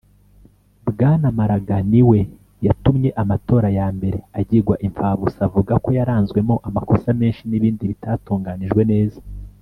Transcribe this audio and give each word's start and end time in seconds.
Bwana 0.91 1.27
Maraga 1.37 1.75
niwe 1.91 2.19
yatumye 2.65 3.09
amatora 3.21 3.67
ya 3.77 3.87
mbere 3.97 4.17
agigwa 4.39 4.75
impfagusa 4.87 5.39
avuga 5.47 5.73
ko 5.83 5.89
yaranzwemwo 5.97 6.55
amakosa 6.67 7.07
menshi 7.19 7.43
n’ibindi 7.47 7.83
bitatunganijwe 7.93 8.81
neza 8.93 9.19